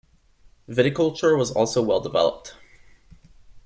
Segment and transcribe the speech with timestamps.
[0.67, 2.55] Viticulture was also well-developed.